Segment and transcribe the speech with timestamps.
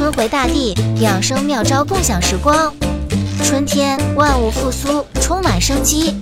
[0.00, 2.72] 春回大地，养生妙招共享时光。
[3.44, 6.14] 春天，万物复苏，充满生机。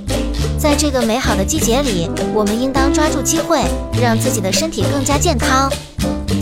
[0.59, 3.63] 在这个美好的季节里，我们应当抓住机会，
[4.03, 5.73] 让自己的身体更加健康。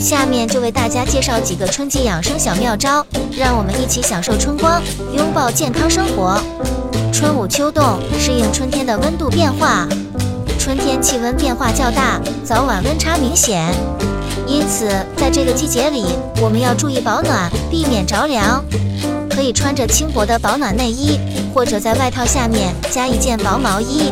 [0.01, 3.05] 下面就为大家介绍几个春季养生小妙招，
[3.37, 4.81] 让我们一起享受春光，
[5.15, 6.41] 拥抱健康生活。
[7.13, 9.87] 春捂秋冻，适应春天的温度变化。
[10.57, 13.73] 春天气温变化较大，早晚温差明显，
[14.45, 16.05] 因此在这个季节里，
[16.41, 18.63] 我们要注意保暖，避免着凉。
[19.29, 21.19] 可以穿着轻薄的保暖内衣，
[21.53, 24.11] 或者在外套下面加一件薄毛衣。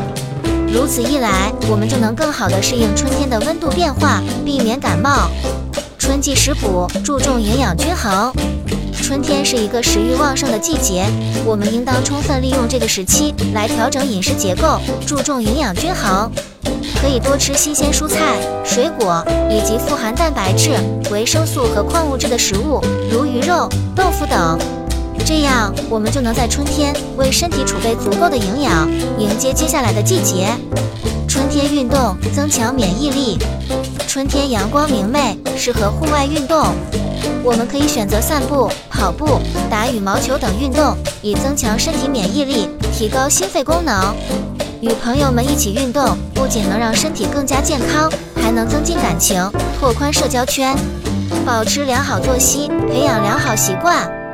[0.71, 5.29] 如此一来，我们就能更好地适应春天的温度变化，避免感冒。
[6.15, 8.31] 春季食补注重营养均衡。
[9.03, 11.05] 春天是一个食欲旺盛的季节，
[11.45, 16.31] 我们应当充分利用这个时期来调整饮食结构，注重营养均衡。
[17.01, 20.69] 可以多吃新鲜蔬菜、水果以及富含蛋白质、
[21.11, 24.57] 维生素和矿物质的食物，如鱼肉、豆腐等。
[25.25, 30.47] 这样，我们就能在春天为身体储备足够的营养，迎接接下来的季节。
[31.55, 33.37] 天运动增强免疫力。
[34.09, 36.75] 春天阳光明媚，适合户外运动。
[37.45, 39.39] 我们可以选择散步、跑步、
[39.69, 44.13] 打羽毛球等运动，以增强身体免疫力，提高心肺功能。
[44.81, 50.75] 与朋友们一起运动，不仅能让身体更加健康，还能增进感情，拓宽社交圈。
[51.45, 54.24] 保持良好作息，培养良好习惯。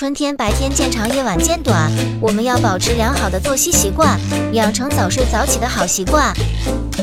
[0.00, 4.18] 春天白天渐长，夜晚渐短，我们要保持良好的作息习惯，
[4.54, 6.32] 养成早睡早起的好习惯，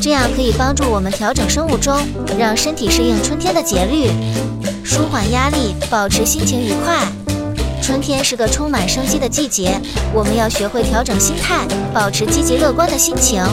[0.01, 1.95] 这样可以帮助我们调整生物钟，
[2.39, 4.09] 让身体适应春天的节律，
[4.83, 7.05] 舒缓压力，保持心情愉快。
[7.83, 9.79] 春天是个充满生机的季节，
[10.11, 13.43] 我们要学会调整心态，保持积极乐观的心情，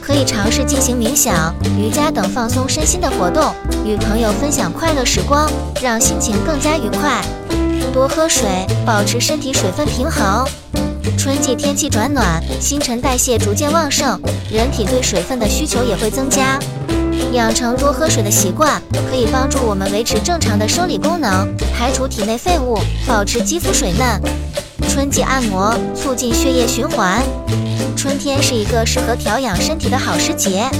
[0.00, 3.52] 可以尝试进行冥想、瑜伽等放松身心的活动，
[3.84, 5.50] 与朋友分享快乐时光，
[5.82, 7.20] 让心情更加愉快。
[7.98, 8.48] 多喝水，
[8.86, 10.46] 保持身体水分平衡。
[11.18, 14.16] 春季天气转暖，新陈代谢逐渐旺盛，
[14.52, 16.60] 人体对水分的需求也会增加。
[17.32, 18.80] 养成多喝水的习惯，
[19.10, 24.22] 可以帮助我们维持正常的生理功能，排除体内废物，保持肌肤水嫩。
[24.88, 27.20] 春季按摩，促进血液循环。
[27.96, 30.70] 春天是一个适合调养身体的好时节。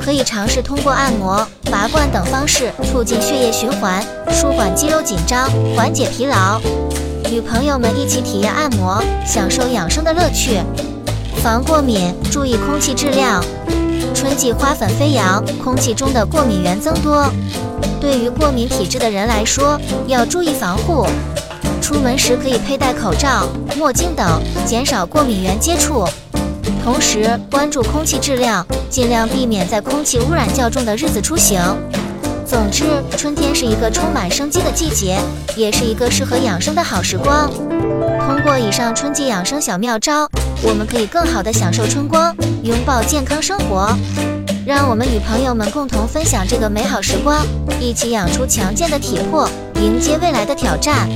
[0.00, 6.60] 可以尝试通过按摩、拔罐等方式促进血液循环，舒缓肌肉紧张，缓解疲劳。
[7.30, 10.60] 与朋友们一起体验按摩，享受养生的乐趣。
[11.42, 13.44] 防过敏，注意空气质量。
[14.14, 17.30] 春季花粉飞扬，空气中的过敏源增多。
[18.00, 21.06] 对于过敏体质的人来说，要注意防护。
[21.80, 23.46] 出门时可以佩戴口罩、
[23.76, 26.06] 墨镜等，减少过敏源接触。
[26.84, 31.58] 同时关注空气质量，尽量避免在空气污染较重的日子出行。
[32.46, 32.84] 总之，
[33.16, 35.18] 春天是一个充满生机的季节，
[35.56, 37.50] 也是一个适合养生的好时光。
[37.50, 40.28] 通过以上春季养生小妙招，
[40.62, 43.88] 我们可以更好的享受春光，拥抱健康生活。
[44.66, 47.46] 让我们与朋友们共同分享这个美好时光，
[47.80, 51.08] 一起养出强健的体魄，迎接未来的挑战。